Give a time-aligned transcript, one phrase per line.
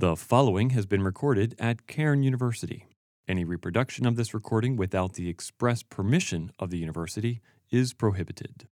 [0.00, 2.86] The following has been recorded at Cairn University.
[3.28, 8.66] Any reproduction of this recording without the express permission of the university is prohibited.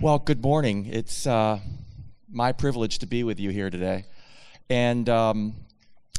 [0.00, 0.86] Well, good morning.
[0.86, 1.58] It's uh,
[2.30, 4.04] my privilege to be with you here today.
[4.70, 5.56] And um,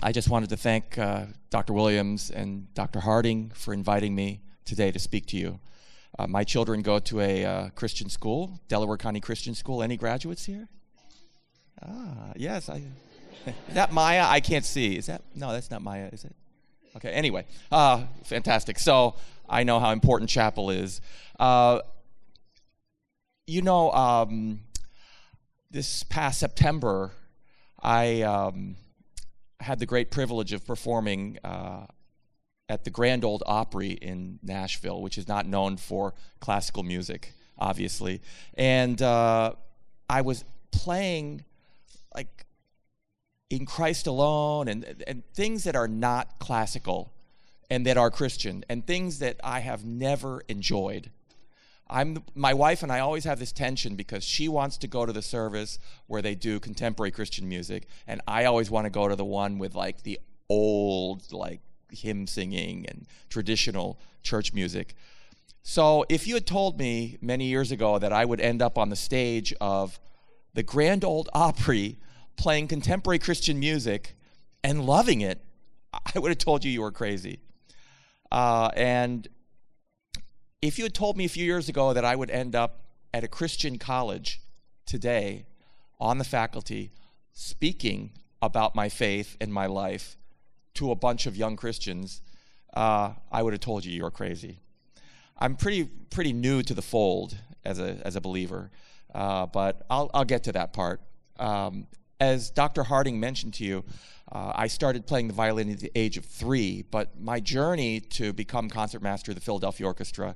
[0.04, 1.72] I just wanted to thank uh, Dr.
[1.72, 3.00] Williams and Dr.
[3.00, 5.62] Harding for inviting me today to speak to you.
[6.20, 9.82] Uh, my children go to a uh, Christian school, Delaware County Christian School.
[9.82, 10.68] Any graduates here?
[11.82, 12.70] Ah, yes.
[12.70, 12.84] I,
[13.46, 14.26] is that Maya?
[14.28, 14.96] I can't see.
[14.96, 15.52] Is that no?
[15.52, 16.36] That's not Maya, is it?
[16.96, 17.12] Okay.
[17.12, 18.80] Anyway, uh, fantastic.
[18.80, 19.16] So
[19.50, 21.02] I know how important chapel is.
[21.40, 21.82] Uh,
[23.48, 24.62] you know, um,
[25.70, 27.12] this past September,
[27.82, 28.76] I um,
[29.60, 31.86] had the great privilege of performing uh,
[32.70, 38.22] at the Grand Ole Opry in Nashville, which is not known for classical music, obviously.
[38.56, 39.54] And uh,
[40.10, 41.44] I was playing
[42.16, 42.46] like
[43.50, 47.14] in Christ alone and, and things that are not classical
[47.70, 51.12] and that are Christian and things that I have never enjoyed.
[51.88, 55.14] I'm my wife and I always have this tension because she wants to go to
[55.14, 59.16] the service where they do contemporary Christian music and I always want to go to
[59.16, 61.62] the one with like the old like
[61.92, 64.96] hymn singing and traditional church music.
[65.62, 68.90] So if you had told me many years ago that I would end up on
[68.90, 70.00] the stage of
[70.54, 71.98] the Grand Ole Opry
[72.36, 74.16] playing contemporary Christian music
[74.64, 75.42] and loving it,
[75.94, 77.40] I would have told you you were crazy.
[78.32, 79.28] Uh, and
[80.62, 82.82] if you had told me a few years ago that I would end up
[83.14, 84.42] at a Christian college
[84.86, 85.46] today
[86.00, 86.92] on the faculty
[87.32, 88.12] speaking
[88.42, 90.18] about my faith and my life
[90.76, 92.22] to a bunch of young Christians,
[92.74, 94.60] uh, I would have told you you were crazy.
[95.38, 98.72] I'm pretty pretty new to the fold as a as a believer,
[99.14, 101.02] uh, but I'll I'll get to that part.
[101.40, 101.88] Um,
[102.26, 102.84] as Dr.
[102.84, 103.86] Harding mentioned to you,
[104.32, 108.34] uh, I started playing the violin at the age of three, but my journey to
[108.34, 110.36] become concertmaster of the Philadelphia Orchestra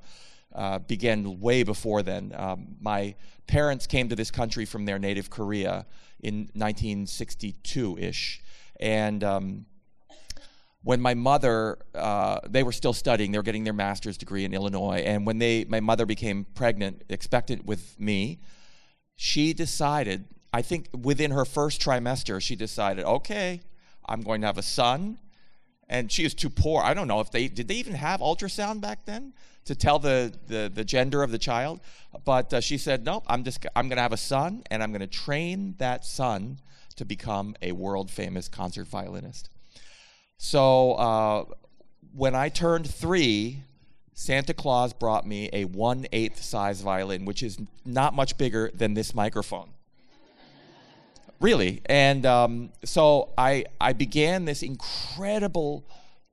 [0.54, 2.34] uh, began way before then.
[2.36, 3.16] Um, my
[3.48, 5.86] parents came to this country from their native Korea
[6.20, 8.42] in 1962 ish.
[8.80, 9.66] And um,
[10.84, 14.54] when my mother, uh, they were still studying, they were getting their master's degree in
[14.54, 15.04] Illinois.
[15.06, 18.40] And when they, my mother became pregnant, expectant with me,
[19.16, 23.62] she decided I think within her first trimester, she decided, okay,
[24.06, 25.20] I'm going to have a son.
[25.88, 26.84] And she was too poor.
[26.84, 29.34] I don't know if they did they even have ultrasound back then
[29.66, 31.80] to tell the, the, the gender of the child.
[32.26, 34.92] But uh, she said, nope, I'm just I'm going to have a son, and I'm
[34.92, 36.60] going to train that son
[36.98, 39.50] to become a world famous concert violinist.
[40.38, 41.46] So uh,
[42.14, 43.64] when I turned three,
[44.14, 48.94] Santa Claus brought me a one eighth size violin, which is not much bigger than
[48.94, 49.72] this microphone
[51.40, 51.82] really.
[51.86, 55.86] And um, so I, I began this incredible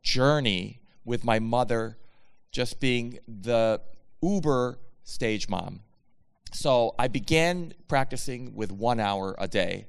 [0.02, 1.96] journey with my mother
[2.50, 3.80] just being the
[4.22, 5.80] uber stage mom.
[6.52, 9.86] So I began practicing with one hour a day.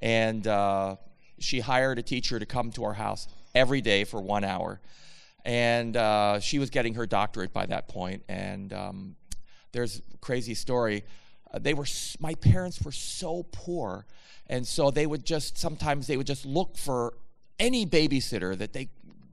[0.00, 0.96] And uh,
[1.38, 4.80] she hired a teacher to come to our house every day for one hour.
[5.44, 8.22] And uh, she was getting her doctorate by that point.
[8.28, 9.16] And um,
[9.72, 11.04] there's a crazy story.
[11.52, 11.86] Uh, they were
[12.18, 14.06] my parents were so poor
[14.46, 17.14] and so they would just sometimes they would just look for
[17.58, 18.88] any babysitter that they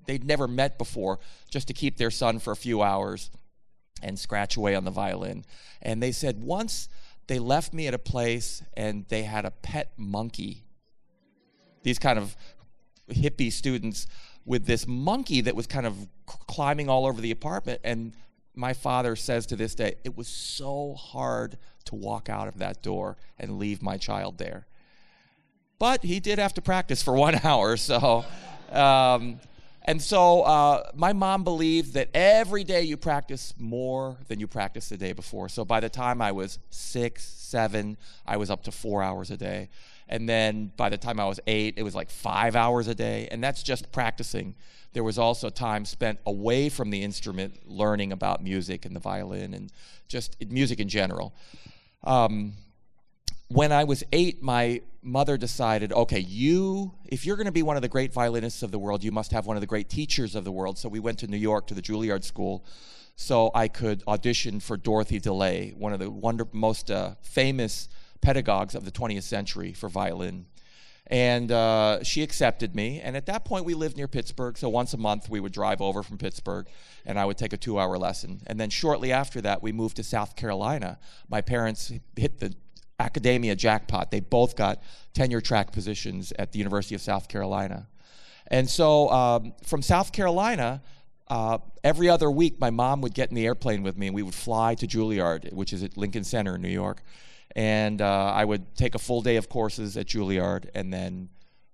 [0.06, 1.20] they'd never met before
[1.50, 3.30] just to keep their son for a few hours
[4.02, 5.46] and scratch away on the violin.
[5.82, 6.90] And they said once
[7.28, 10.64] they left me at a place and they had a pet monkey.
[11.84, 12.36] These kind of
[13.10, 14.08] hippie students
[14.46, 18.14] with this monkey that was kind of climbing all over the apartment and
[18.56, 22.82] my father says to this day, it was so hard to walk out of that
[22.82, 24.68] door and leave my child there.
[25.80, 28.26] But he did have to practice for one hour, so.
[28.72, 29.40] Um,
[29.86, 34.90] and so uh, my mom believed that every day you practice more than you practiced
[34.90, 35.50] the day before.
[35.50, 39.38] So by the time I was six, seven, I was up to four hours a
[39.38, 39.70] day.
[40.08, 43.30] And then by the time I was eight, it was like five hours a day.
[43.32, 44.56] And that's just practicing.
[44.94, 49.54] There was also time spent away from the instrument, learning about music and the violin
[49.54, 49.72] and
[50.08, 51.34] just music in general.
[52.04, 52.54] Um,
[53.50, 57.76] when I was eight, my mother decided, okay, you, if you're going to be one
[57.76, 60.36] of the great violinists of the world, you must have one of the great teachers
[60.36, 60.78] of the world.
[60.78, 62.66] So we went to New York to the Juilliard School
[63.16, 67.90] so I could audition for Dorothy DeLay, one of the wonder, most uh, famous
[68.22, 70.46] pedagogues of the 20th century for violin.
[71.10, 73.02] And uh, she accepted me.
[73.02, 74.58] And at that point, we lived near Pittsburgh.
[74.58, 76.68] So once a month, we would drive over from Pittsburgh
[77.06, 78.42] and I would take a two hour lesson.
[78.46, 81.00] And then shortly after that, we moved to South Carolina.
[81.28, 82.54] My parents hit the
[83.00, 84.12] academia jackpot.
[84.12, 84.84] They both got
[85.14, 87.88] tenure track positions at the University of South Carolina.
[88.48, 90.82] And so um, from South Carolina,
[91.28, 94.24] uh, every other week, my mom would get in the airplane with me, and we
[94.24, 97.04] would fly to Juilliard, which is at Lincoln Center in New York.
[97.56, 101.30] And uh, I would take a full day of courses at Juilliard, and then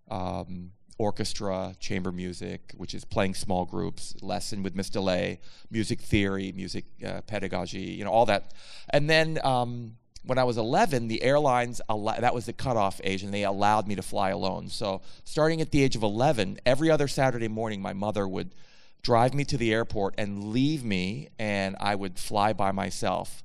[0.10, 5.40] um, orchestra, chamber music, which is playing small groups, lesson with Miss DeLay,
[5.70, 8.54] music theory, music uh, pedagogy, you know, all that.
[8.90, 13.24] And then um, when I was 11, the airlines, al- that was the cutoff age,
[13.24, 14.70] and they allowed me to fly alone.
[14.70, 18.56] So starting at the age of 11, every other Saturday morning, my mother would
[19.02, 23.44] drive me to the airport and leave me, and I would fly by myself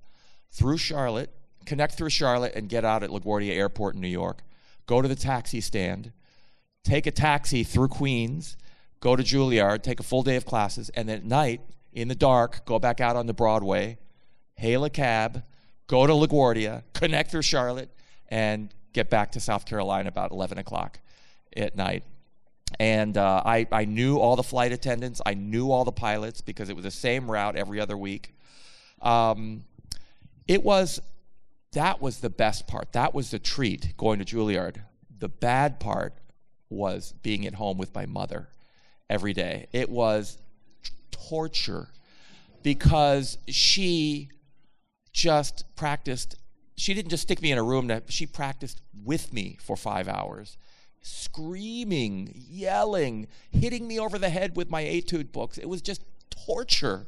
[0.52, 1.30] through Charlotte,
[1.66, 4.42] connect through Charlotte, and get out at LaGuardia Airport in New York,
[4.86, 6.12] go to the taxi stand,
[6.84, 8.56] take a taxi through Queens,
[9.00, 11.60] go to Juilliard, take a full day of classes, and then at night,
[11.92, 13.98] in the dark, go back out on the Broadway,
[14.54, 15.42] hail a cab,
[15.86, 17.90] go to LaGuardia, connect through Charlotte,
[18.28, 21.00] and get back to South Carolina about 11 o'clock
[21.56, 22.04] at night.
[22.78, 26.68] And uh, I, I knew all the flight attendants, I knew all the pilots because
[26.68, 28.34] it was the same route every other week.
[29.02, 29.64] Um,
[30.46, 31.00] it was,
[31.72, 32.92] that was the best part.
[32.92, 34.82] That was the treat going to Juilliard.
[35.18, 36.14] The bad part
[36.68, 38.48] was being at home with my mother
[39.08, 39.66] every day.
[39.72, 40.38] It was
[41.10, 41.88] torture
[42.62, 44.28] because she
[45.12, 46.36] just practiced.
[46.76, 50.56] She didn't just stick me in a room, she practiced with me for five hours,
[51.02, 55.58] screaming, yelling, hitting me over the head with my etude books.
[55.58, 56.04] It was just
[56.46, 57.06] torture.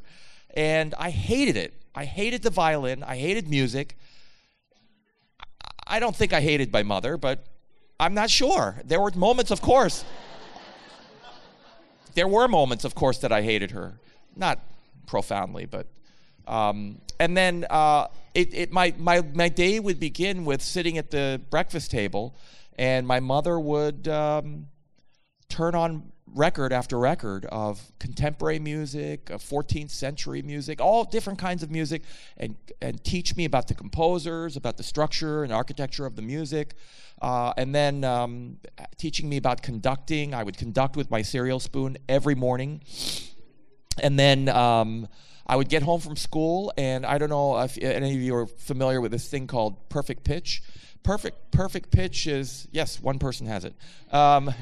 [0.54, 1.74] And I hated it.
[1.94, 3.96] I hated the violin, I hated music.
[5.92, 7.44] I don't think I hated my mother, but
[8.00, 8.80] I'm not sure.
[8.86, 10.06] There were moments, of course.
[12.14, 14.00] there were moments, of course, that I hated her.
[14.34, 14.58] Not
[15.06, 15.86] profoundly, but
[16.46, 21.10] um, and then uh, it, it, my, my, my day would begin with sitting at
[21.10, 22.34] the breakfast table,
[22.78, 24.68] and my mother would um,
[25.50, 31.62] turn on record after record of contemporary music, of 14th century music, all different kinds
[31.62, 32.02] of music,
[32.36, 36.74] and, and teach me about the composers, about the structure and architecture of the music.
[37.20, 38.56] Uh, and then um,
[38.96, 40.34] teaching me about conducting.
[40.34, 42.82] I would conduct with my cereal spoon every morning.
[44.02, 45.08] And then um,
[45.46, 48.46] I would get home from school, and I don't know if any of you are
[48.46, 50.62] familiar with this thing called perfect pitch.
[51.02, 53.74] Perfect, perfect pitch is yes, one person has it.
[54.10, 54.54] Um,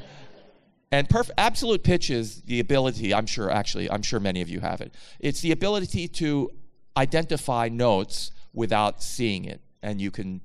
[0.92, 3.14] and perf- absolute pitch is the ability.
[3.14, 4.92] I'm sure, actually, I'm sure many of you have it.
[5.20, 6.50] It's the ability to
[6.96, 10.40] identify notes without seeing it, and you can.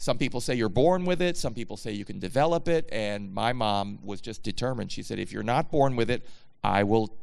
[0.00, 1.36] Some people say you're born with it.
[1.36, 2.88] Some people say you can develop it.
[2.92, 4.92] And my mom was just determined.
[4.92, 6.26] She said, "If you're not born with it,
[6.62, 7.16] I will,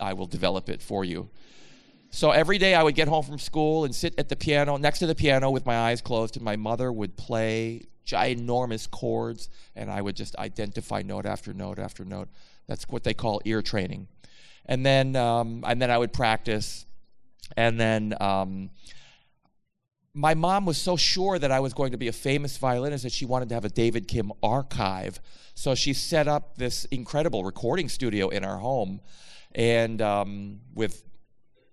[0.00, 1.30] I will develop it for you."
[2.10, 5.00] So every day I would get home from school and sit at the piano, next
[5.00, 9.90] to the piano with my eyes closed, and my mother would play ginormous chords, and
[9.90, 12.28] I would just identify note after note after note.
[12.66, 14.08] That's what they call ear training.
[14.64, 16.86] And then, um, and then I would practice,
[17.56, 18.70] and then um,
[20.14, 23.12] my mom was so sure that I was going to be a famous violinist that
[23.12, 25.20] she wanted to have a David Kim archive.
[25.54, 29.00] So she set up this incredible recording studio in our home,
[29.54, 31.04] and um, with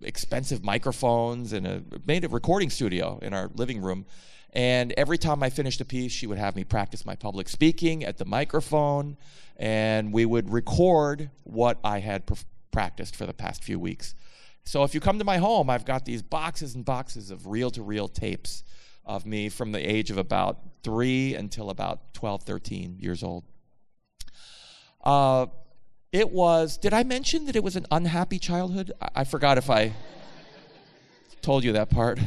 [0.01, 4.05] expensive microphones and a made a recording studio in our living room.
[4.53, 8.03] And every time I finished a piece, she would have me practice my public speaking
[8.03, 9.17] at the microphone,
[9.57, 12.35] and we would record what I had pr-
[12.71, 14.13] practiced for the past few weeks.
[14.63, 17.71] So if you come to my home, I've got these boxes and boxes of reel
[17.71, 18.63] to reel tapes
[19.05, 23.43] of me from the age of about three until about 12, 13 years old.
[25.03, 25.47] Uh,
[26.11, 28.91] it was, did I mention that it was an unhappy childhood?
[29.01, 29.93] I, I forgot if I
[31.41, 32.19] told you that part.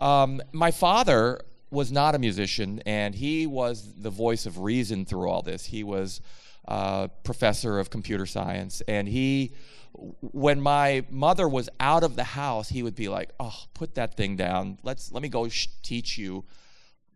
[0.00, 1.40] Um, my father
[1.70, 5.66] was not a musician, and he was the voice of reason through all this.
[5.66, 6.20] He was
[6.66, 9.52] a professor of computer science, and he,
[9.92, 14.16] when my mother was out of the house, he would be like, "Oh, put that
[14.16, 14.78] thing down.
[14.82, 16.44] Let's let me go sh- teach you,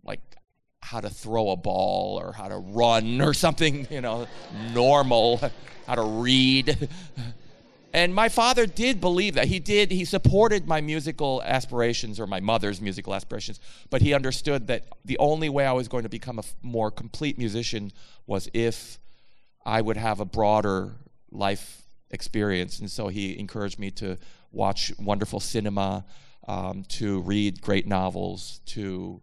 [0.05, 0.21] like
[0.83, 4.29] how to throw a ball or how to run or something, you know,
[4.73, 5.41] normal."
[5.87, 6.89] how to read.
[7.95, 9.47] and my father did believe that.
[9.47, 14.67] He did, he supported my musical aspirations or my mother's musical aspirations, but he understood
[14.67, 17.93] that the only way I was going to become a more complete musician
[18.27, 18.99] was if
[19.65, 20.91] I would have a broader
[21.31, 22.81] life experience.
[22.81, 24.19] And so he encouraged me to
[24.51, 26.05] watch wonderful cinema,
[26.49, 29.21] um, to read great novels, to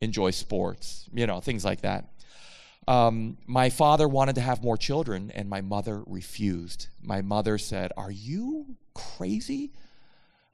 [0.00, 2.13] enjoy sports, you know, things like that.
[2.86, 6.88] Um, my father wanted to have more children, and my mother refused.
[7.02, 9.70] My mother said, Are you crazy?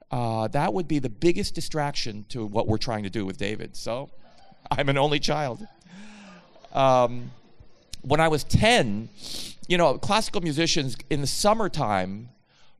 [0.09, 3.75] Uh, that would be the biggest distraction to what we're trying to do with David.
[3.75, 4.09] So
[4.69, 5.65] I'm an only child.
[6.73, 7.31] Um,
[8.01, 9.09] when I was 10,
[9.67, 12.29] you know, classical musicians in the summertime,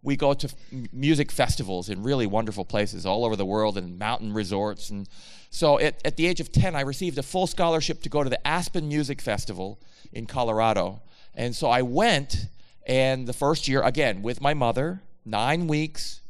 [0.03, 0.49] we go to
[0.91, 4.89] music festivals in really wonderful places all over the world and mountain resorts.
[4.89, 5.07] And
[5.51, 8.29] so at, at the age of 10, I received a full scholarship to go to
[8.29, 9.79] the Aspen Music Festival
[10.11, 11.01] in Colorado.
[11.35, 12.47] And so I went,
[12.87, 16.21] and the first year, again, with my mother, nine weeks,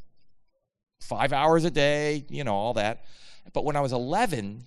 [1.00, 3.06] five hours a day, you know, all that.
[3.54, 4.64] But when I was 11,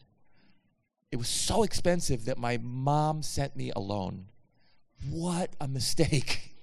[1.12, 4.26] it was so expensive that my mom sent me alone.
[5.10, 6.50] What a mistake.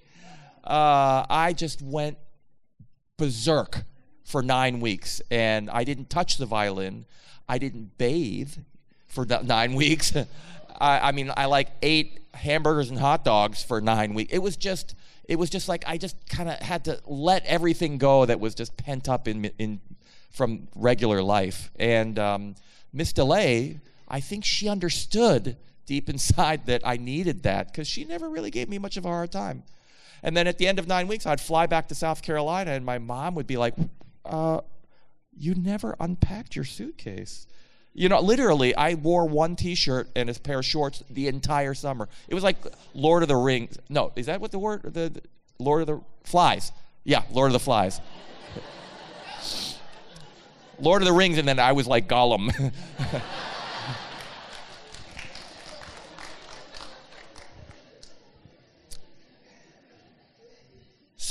[0.64, 2.16] Uh, I just went
[3.16, 3.84] berserk
[4.24, 7.04] for nine weeks, and I didn't touch the violin.
[7.48, 8.54] I didn't bathe
[9.06, 10.14] for nine weeks.
[10.80, 14.32] I, I mean, I like ate hamburgers and hot dogs for nine weeks.
[14.32, 17.98] It was just, it was just like I just kind of had to let everything
[17.98, 19.80] go that was just pent up in in
[20.30, 21.70] from regular life.
[21.78, 22.54] And um,
[22.92, 28.28] Miss DeLay, I think she understood deep inside that I needed that because she never
[28.28, 29.62] really gave me much of a hard time.
[30.22, 32.84] And then at the end of nine weeks, I'd fly back to South Carolina, and
[32.84, 33.74] my mom would be like,
[34.24, 34.60] uh,
[35.36, 37.46] "You never unpacked your suitcase."
[37.94, 42.08] You know, literally, I wore one T-shirt and a pair of shorts the entire summer.
[42.28, 42.56] It was like
[42.94, 43.76] Lord of the Rings.
[43.88, 44.82] No, is that what the word?
[44.82, 45.22] The, the
[45.58, 46.72] Lord of the Flies.
[47.04, 48.00] Yeah, Lord of the Flies.
[50.78, 52.72] Lord of the Rings, and then I was like Gollum.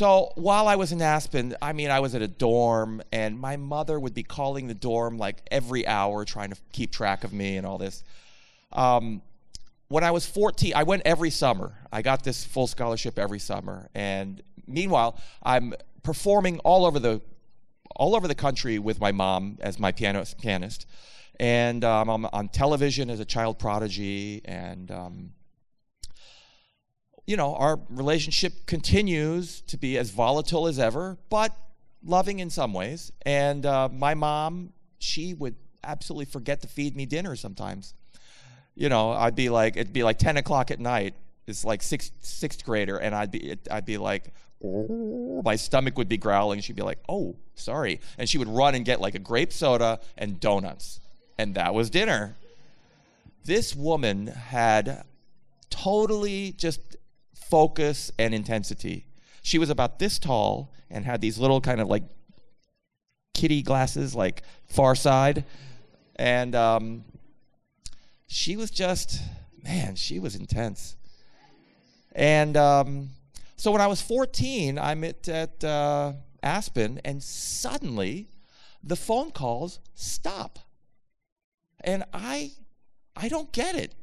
[0.02, 3.56] So while I was in Aspen, I mean, I was at a dorm, and my
[3.56, 7.56] mother would be calling the dorm like every hour, trying to keep track of me
[7.58, 8.04] and all this.
[8.74, 9.22] Um,
[9.90, 11.74] when I was 14, I went every summer.
[11.92, 17.22] I got this full scholarship every summer, and meanwhile, I'm performing all over the
[17.96, 20.88] all over the country with my mom as my piano, pianist,
[21.40, 25.34] and um, I'm on television as a child prodigy, and um,
[27.26, 31.56] you know, our relationship continues to be as volatile as ever, but
[32.04, 33.12] loving in some ways.
[33.26, 37.94] And uh, my mom, she would absolutely forget to feed me dinner sometimes.
[38.76, 41.14] You know, I'd be like, it'd be like 10 o'clock at night.
[41.48, 46.08] It's like sixth, sixth grader, and I'd be, I'd be like, oh, my stomach would
[46.08, 46.62] be growling.
[46.62, 48.00] She'd be like, oh, sorry.
[48.18, 51.00] And she would run and get like a grape soda and donuts.
[51.38, 52.38] And that was dinner.
[53.44, 55.04] This woman had
[55.70, 56.96] totally just
[57.52, 59.06] focus and intensity.
[59.44, 62.04] She was about this tall and had these little kind of like
[63.34, 65.44] kitty glasses, like far side.
[66.16, 67.04] And um,
[68.28, 69.22] she was just,
[69.64, 70.96] man, she was intense.
[72.14, 73.10] And um,
[73.58, 78.30] so when I was 14, I'm at, at uh, Aspen, and suddenly
[78.82, 80.60] the phone calls stop.
[81.84, 82.52] And I,
[83.16, 83.94] I don't get it.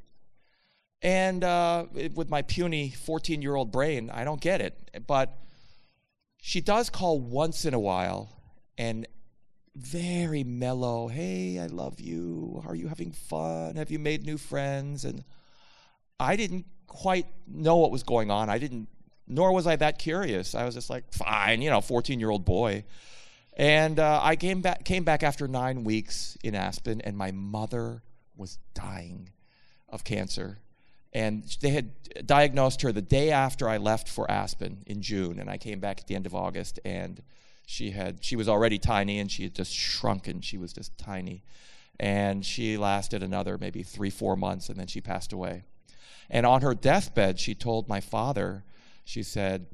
[1.00, 5.04] And uh, with my puny 14 year old brain, I don't get it.
[5.06, 5.36] But
[6.40, 8.40] she does call once in a while
[8.76, 9.06] and
[9.76, 11.08] very mellow.
[11.08, 12.62] Hey, I love you.
[12.66, 13.76] Are you having fun?
[13.76, 15.04] Have you made new friends?
[15.04, 15.24] And
[16.18, 18.50] I didn't quite know what was going on.
[18.50, 18.88] I didn't,
[19.26, 20.54] nor was I that curious.
[20.54, 22.84] I was just like, fine, you know, 14 year old boy.
[23.56, 28.02] And uh, I came back, came back after nine weeks in Aspen, and my mother
[28.36, 29.30] was dying
[29.88, 30.58] of cancer
[31.18, 31.90] and they had
[32.26, 35.98] diagnosed her the day after I left for Aspen in June, and I came back
[35.98, 37.20] at the end of August, and
[37.66, 40.40] she had she was already tiny, and she had just shrunken.
[40.42, 41.42] She was just tiny,
[41.98, 45.64] and she lasted another maybe three four months, and then she passed away.
[46.30, 48.62] And on her deathbed, she told my father,
[49.04, 49.66] she said,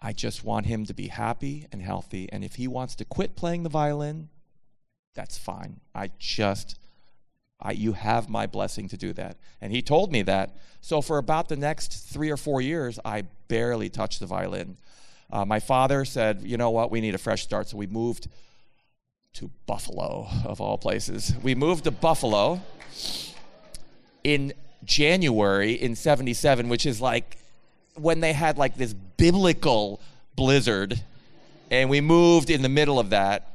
[0.00, 3.36] "I just want him to be happy and healthy, and if he wants to quit
[3.36, 4.30] playing the violin,
[5.12, 5.80] that's fine.
[5.94, 6.78] I just."
[7.62, 9.36] I, you have my blessing to do that.
[9.60, 10.56] And he told me that.
[10.80, 14.76] So for about the next three or four years, I barely touched the violin.
[15.30, 17.68] Uh, my father said, you know what, we need a fresh start.
[17.68, 18.28] So we moved
[19.34, 21.34] to Buffalo, of all places.
[21.42, 22.60] We moved to Buffalo
[24.24, 24.52] in
[24.84, 27.38] January in 77, which is like
[27.94, 30.00] when they had like this biblical
[30.36, 31.00] blizzard.
[31.70, 33.51] And we moved in the middle of that.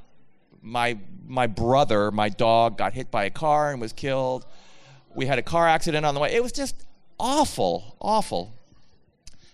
[0.67, 4.45] My my brother, my dog, got hit by a car and was killed.
[5.15, 6.33] We had a car accident on the way.
[6.33, 6.85] It was just
[7.19, 8.53] awful, awful.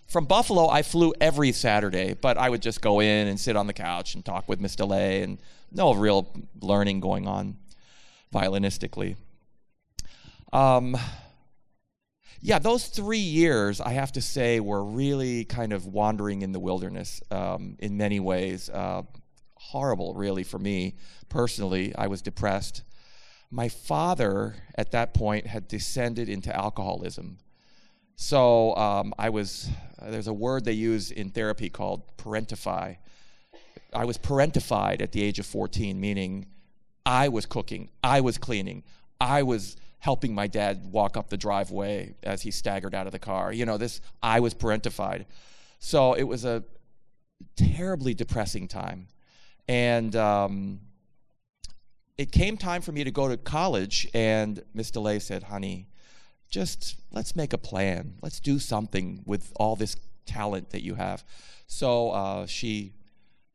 [0.08, 3.66] From Buffalo, I flew every Saturday, but I would just go in and sit on
[3.66, 5.40] the couch and talk with Miss DeLay and
[5.72, 7.58] no real learning going on
[8.32, 9.16] violinistically.
[10.52, 10.96] Um,
[12.42, 16.60] yeah, those three years, I have to say, were really kind of wandering in the
[16.60, 18.70] wilderness um, in many ways.
[18.70, 19.04] Uh,
[19.74, 20.96] horrible, really, for me
[21.30, 21.94] personally.
[21.96, 22.84] I was depressed.
[23.50, 27.38] my father at that point had descended into alcoholism.
[28.16, 29.70] So um, I was,
[30.02, 32.98] there's a word they use in therapy called parentify.
[33.94, 36.46] I was parentified at the age of 14, meaning
[37.06, 38.84] I was cooking, I was cleaning,
[39.20, 43.20] I was helping my dad walk up the driveway as he staggered out of the
[43.20, 43.52] car.
[43.52, 45.26] You know, this, I was parentified.
[45.80, 46.64] So it was a
[47.56, 49.08] terribly depressing time.
[49.68, 50.80] And um,
[52.18, 55.88] it came time for me to go to college, and Miss DeLay said, honey,
[56.50, 58.16] just let's make a plan.
[58.22, 61.24] Let's do something with all this talent that you have.
[61.68, 62.94] So uh, she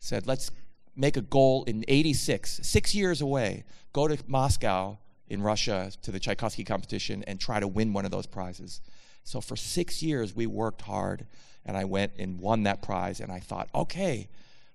[0.00, 0.50] said, let's
[0.96, 4.98] make a goal in 86, six years away, go to Moscow
[5.28, 8.80] in Russia to the Tchaikovsky competition and try to win one of those prizes.
[9.22, 11.26] So for six years, we worked hard,
[11.64, 13.20] and I went and won that prize.
[13.20, 14.28] And I thought, okay,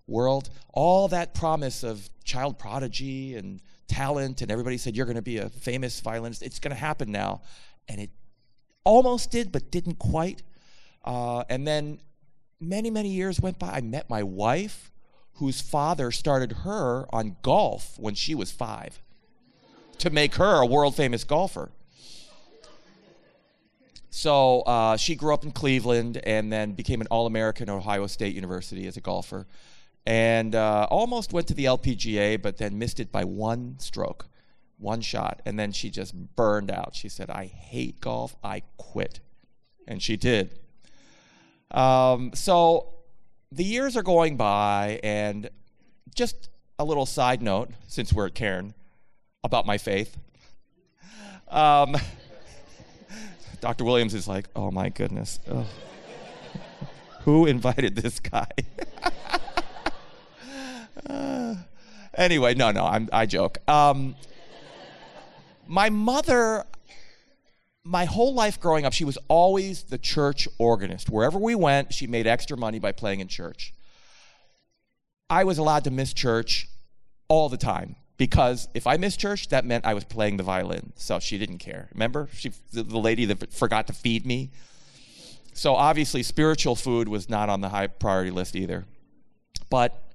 [0.08, 5.22] world, all that promise of child prodigy and talent, and everybody said you're going to
[5.22, 7.42] be a famous violinist, it's going to happen now.
[7.88, 8.10] And it
[8.84, 10.42] almost did, but didn't quite.
[11.04, 12.00] Uh, and then
[12.60, 13.72] many, many years went by.
[13.72, 14.92] I met my wife,
[15.36, 19.02] whose father started her on golf when she was five
[19.98, 21.72] to make her a world famous golfer.
[24.10, 28.06] So uh, she grew up in Cleveland and then became an All American at Ohio
[28.06, 29.48] State University as a golfer.
[30.06, 34.28] And uh, almost went to the LPGA, but then missed it by one stroke,
[34.78, 35.42] one shot.
[35.46, 36.94] And then she just burned out.
[36.94, 38.36] She said, I hate golf.
[38.44, 39.22] I quit.
[39.88, 40.60] And she did.
[41.72, 42.94] Um, so
[43.52, 45.50] the years are going by, and
[46.16, 48.74] just a little side note, since we're at Cairn,
[49.44, 50.18] about my faith.
[51.50, 51.96] Um,
[53.62, 53.86] Dr.
[53.86, 55.40] Williams is like, oh my goodness.
[57.22, 58.50] Who invited this guy?
[61.10, 61.56] uh,
[62.14, 63.58] anyway, no, no, I'm, I joke.
[63.68, 64.16] Um,
[65.68, 66.66] my mother,
[67.84, 71.10] my whole life growing up, she was always the church organist.
[71.10, 73.74] Wherever we went, she made extra money by playing in church.
[75.30, 76.67] I was allowed to miss church
[77.28, 80.94] all the time because if I missed church, that meant I was playing the violin.
[80.96, 81.89] So she didn't care.
[81.94, 82.30] Remember?
[82.34, 84.52] She, the, the lady that forgot to feed me.
[85.54, 88.86] So obviously, spiritual food was not on the high priority list either.
[89.70, 90.12] But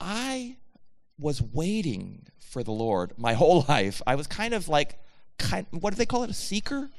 [0.00, 0.56] I
[1.18, 4.02] was waiting for the Lord my whole life.
[4.06, 4.98] I was kind of like,
[5.38, 6.30] kind, what do they call it?
[6.30, 6.90] A seeker?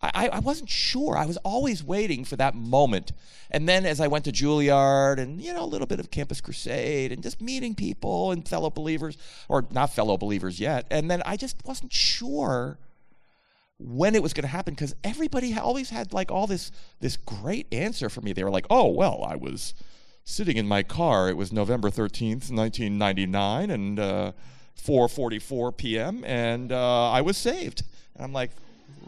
[0.00, 1.16] I, I wasn't sure.
[1.16, 3.10] I was always waiting for that moment.
[3.50, 6.40] And then as I went to Juilliard and, you know, a little bit of Campus
[6.40, 11.20] Crusade and just meeting people and fellow believers, or not fellow believers yet, and then
[11.26, 12.78] I just wasn't sure
[13.80, 16.70] when it was going to happen because everybody always had like all this
[17.00, 18.32] this great answer for me.
[18.32, 19.74] They were like, "Oh, well, I was
[20.28, 21.28] sitting in my car.
[21.28, 24.32] It was November 13th, 1999 and uh
[24.80, 26.24] 4:44 p.m.
[26.24, 27.82] and uh, I was saved."
[28.14, 28.50] And I'm like,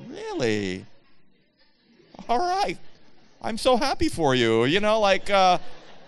[0.08, 0.84] Really?
[2.28, 2.78] All right.
[3.42, 4.64] I'm so happy for you.
[4.64, 5.58] You know, like, uh,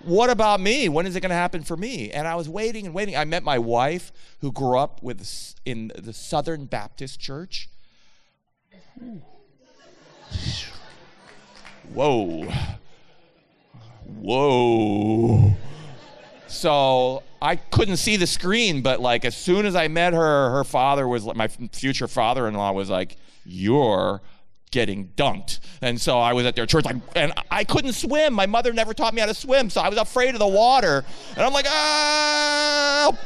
[0.04, 0.88] what about me?
[0.88, 2.10] When is it going to happen for me?
[2.10, 3.16] And I was waiting and waiting.
[3.16, 7.68] I met my wife, who grew up with in the Southern Baptist Church.
[11.94, 12.52] Whoa.
[14.20, 15.54] Whoa.
[16.48, 20.64] So I couldn't see the screen, but like as soon as I met her, her
[20.64, 24.20] father was like, my future father-in-law was like, "You're
[24.70, 28.34] getting dunked." And so I was at their church, like, and I couldn't swim.
[28.34, 31.04] My mother never taught me how to swim, so I was afraid of the water.
[31.36, 33.18] And I'm like, ah!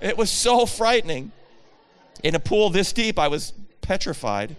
[0.00, 1.32] it was so frightening.
[2.22, 4.56] In a pool this deep, I was petrified.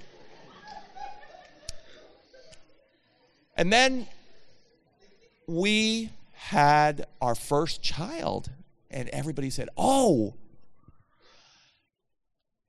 [3.56, 4.08] And then
[5.48, 8.50] we had our first child,
[8.92, 10.34] and everybody said, Oh,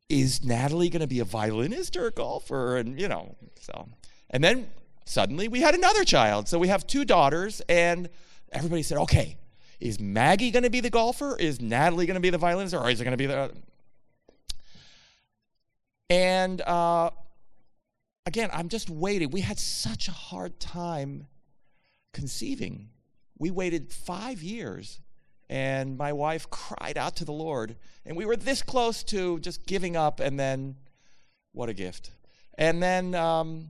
[0.08, 2.76] is Natalie going to be a violinist or a golfer?
[2.76, 3.88] And, you know, so.
[4.30, 4.68] And then
[5.04, 6.48] suddenly we had another child.
[6.48, 8.08] So we have two daughters, and
[8.52, 9.36] everybody said, Okay,
[9.80, 11.36] is Maggie going to be the golfer?
[11.36, 12.74] Is Natalie going to be the violinist?
[12.74, 13.52] Or is it going to be the.
[16.08, 17.10] And uh,
[18.26, 19.30] again, I'm just waiting.
[19.30, 21.28] We had such a hard time
[22.12, 22.90] conceiving.
[23.38, 25.00] We waited five years,
[25.48, 27.76] and my wife cried out to the Lord.
[28.04, 30.76] And we were this close to just giving up, and then
[31.52, 32.10] what a gift.
[32.58, 33.68] And then, um,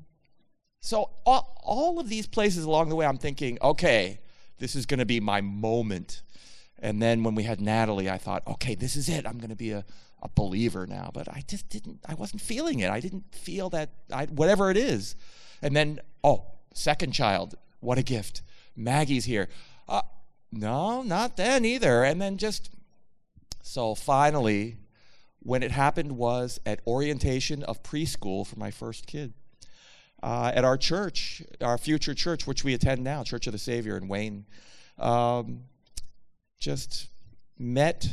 [0.81, 4.21] so all, all of these places along the way, I'm thinking, okay,
[4.59, 6.23] this is going to be my moment.
[6.79, 9.27] And then when we had Natalie, I thought, okay, this is it.
[9.27, 9.85] I'm going to be a,
[10.23, 11.11] a believer now.
[11.13, 12.91] But I just didn't, I wasn't feeling it.
[12.91, 15.17] I didn't feel that, I, whatever it is.
[15.63, 18.43] And then, oh, second child, what a gift.
[18.77, 19.49] Maggie's here.
[19.89, 20.03] Uh,
[20.53, 22.05] no, not then either.
[22.05, 22.71] And then just
[23.63, 24.77] so finally,
[25.41, 29.33] when it happened was at orientation of preschool for my first kid.
[30.23, 33.97] Uh, at our church, our future church, which we attend now, Church of the Savior
[33.97, 34.47] in Wayne,
[34.99, 35.61] um,
[36.59, 37.09] just
[37.59, 38.09] met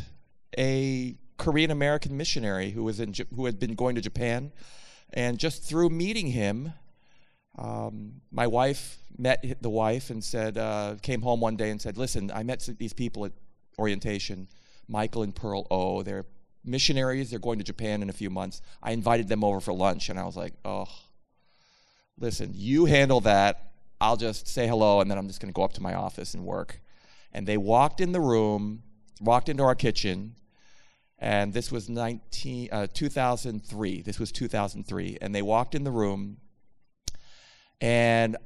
[0.58, 4.52] a Korean American missionary who was in who had been going to Japan,
[5.14, 6.74] and just through meeting him,
[7.58, 11.98] um, my wife met the wife and said, uh, came home one day and said,
[11.98, 13.32] "Listen, I met these people at
[13.80, 14.48] orientation,
[14.88, 16.04] Michael and Pearl O.
[16.04, 16.26] They're
[16.64, 17.30] missionaries.
[17.30, 18.62] They're going to Japan in a few months.
[18.82, 20.88] I invited them over for lunch, and I was like, oh,
[22.20, 23.72] listen, you handle that.
[24.00, 26.34] I'll just say hello, and then I'm just going to go up to my office
[26.34, 26.80] and work."
[27.34, 28.84] And they walked in the room,
[29.20, 30.36] walked into our kitchen,
[31.18, 34.02] and this was 19, uh, 2003.
[34.02, 35.18] This was 2003.
[35.22, 36.38] And they walked in the room,
[37.82, 38.38] and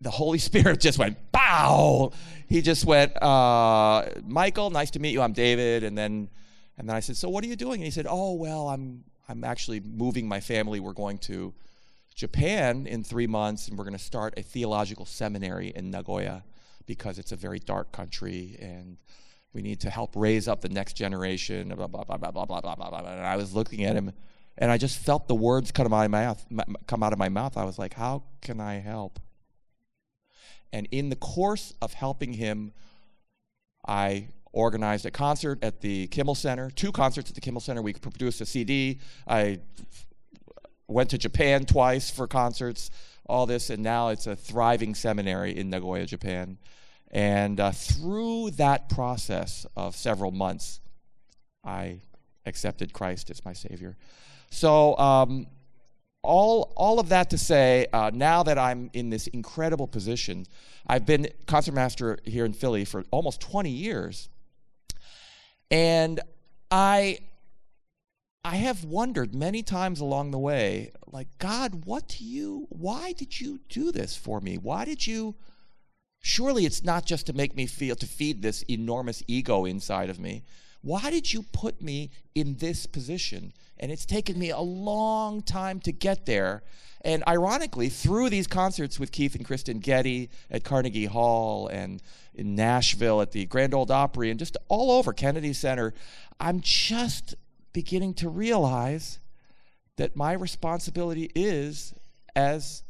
[0.00, 2.12] the Holy Spirit just went, bow!
[2.48, 5.20] He just went, uh, Michael, nice to meet you.
[5.20, 5.84] I'm David.
[5.84, 6.30] And then,
[6.78, 7.80] and then I said, so what are you doing?
[7.80, 10.80] And he said, oh, well, I'm, I'm actually moving my family.
[10.80, 11.52] We're going to
[12.14, 16.44] Japan in three months, and we're going to start a theological seminary in Nagoya
[16.86, 18.96] because it's a very dark country and
[19.52, 22.60] we need to help raise up the next generation, blah, blah, blah, blah, blah, blah,
[22.60, 22.88] blah, blah.
[22.90, 23.10] blah.
[23.10, 24.12] And I was looking at him
[24.58, 26.44] and I just felt the words come out of my mouth.
[26.86, 27.56] Come out of my mouth.
[27.56, 29.20] I was like, how can I help?
[30.72, 32.72] And in the course of helping him,
[33.86, 37.82] I organized a concert at the Kimmel Center, two concerts at the Kimmel Center.
[37.82, 39.00] We produced a CD.
[39.28, 39.60] I
[40.88, 42.90] went to Japan twice for concerts,
[43.28, 46.58] all this, and now it's a thriving seminary in Nagoya, Japan.
[47.10, 50.80] And uh, through that process of several months,
[51.64, 52.00] I
[52.44, 53.96] accepted Christ as my Savior.
[54.50, 55.46] So, um,
[56.22, 60.46] all, all of that to say, uh, now that I'm in this incredible position,
[60.86, 64.28] I've been concertmaster here in Philly for almost 20 years.
[65.70, 66.20] And
[66.70, 67.18] I,
[68.46, 73.40] I have wondered many times along the way, like, God, what do you, why did
[73.40, 74.56] you do this for me?
[74.56, 75.34] Why did you
[76.28, 80.18] Surely it's not just to make me feel, to feed this enormous ego inside of
[80.18, 80.42] me.
[80.82, 83.52] Why did you put me in this position?
[83.78, 86.64] And it's taken me a long time to get there.
[87.02, 92.02] And ironically, through these concerts with Keith and Kristen Getty at Carnegie Hall and
[92.34, 95.94] in Nashville at the Grand Ole Opry and just all over Kennedy Center,
[96.40, 97.36] I'm just
[97.76, 99.18] beginning to realize
[99.98, 101.92] that my responsibility is,
[102.34, 102.82] as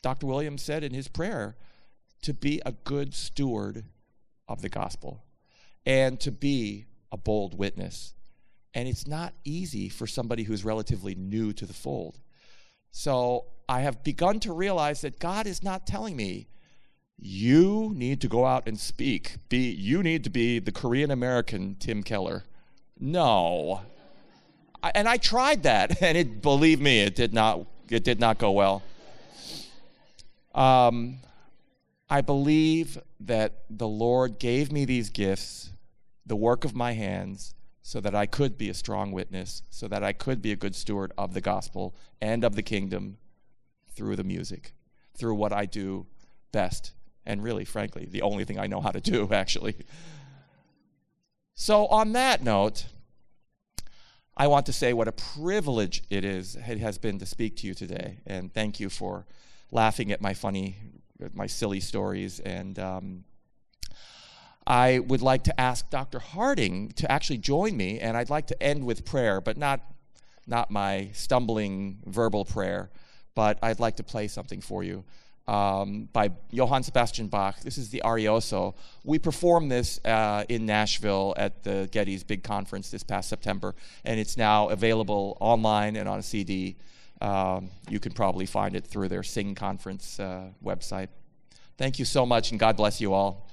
[0.00, 0.28] Dr.
[0.28, 1.56] Williams said in his prayer,
[2.22, 3.84] to be a good steward
[4.46, 5.24] of the gospel
[5.84, 8.14] and to be a bold witness.
[8.74, 12.20] And it's not easy for somebody who's relatively new to the fold.
[12.92, 16.46] So I have begun to realize that God is not telling me,
[17.18, 19.38] you need to go out and speak.
[19.48, 22.44] Be, you need to be the Korean American Tim Keller.
[23.00, 23.80] No.
[24.94, 28.50] And I tried that, and it, believe me, it did not, it did not go
[28.50, 28.82] well.
[30.54, 31.18] Um,
[32.10, 35.70] I believe that the Lord gave me these gifts,
[36.26, 40.04] the work of my hands, so that I could be a strong witness, so that
[40.04, 43.16] I could be a good steward of the gospel and of the kingdom
[43.94, 44.74] through the music,
[45.16, 46.06] through what I do
[46.52, 46.92] best.
[47.24, 49.76] And really, frankly, the only thing I know how to do, actually.
[51.54, 52.86] So, on that note,
[54.42, 57.68] I want to say what a privilege it is it has been to speak to
[57.68, 59.24] you today, and thank you for
[59.70, 60.74] laughing at my funny
[61.32, 62.40] my silly stories.
[62.40, 63.24] And um,
[64.66, 66.18] I would like to ask Dr.
[66.18, 69.80] Harding to actually join me, and I'd like to end with prayer, but not,
[70.44, 72.90] not my stumbling verbal prayer,
[73.36, 75.04] but I'd like to play something for you.
[75.48, 77.60] Um, by Johann Sebastian Bach.
[77.60, 78.74] This is the Arioso.
[79.02, 83.74] We performed this uh, in Nashville at the Getty's big conference this past September,
[84.04, 86.76] and it's now available online and on a CD.
[87.20, 91.08] Um, you can probably find it through their Sing Conference uh, website.
[91.76, 93.48] Thank you so much, and God bless you all.